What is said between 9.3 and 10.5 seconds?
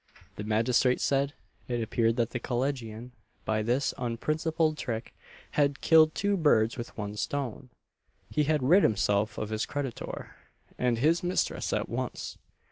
of his creditor